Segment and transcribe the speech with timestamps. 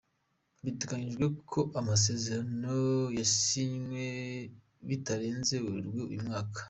[0.63, 2.75] Biteganyijwe ko amasezerano
[3.17, 4.07] yasinywa
[4.87, 6.59] bitarenze werurwe uyu mwaka.